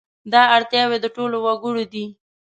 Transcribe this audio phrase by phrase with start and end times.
[0.31, 2.05] دا اړتیاوې د ټولو وګړو دي.